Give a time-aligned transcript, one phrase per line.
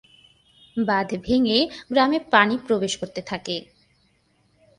[0.77, 1.59] বাঁধ ভেঙ্গে
[1.89, 3.55] গ্রামে পানি প্রবেশ করতে থাকে।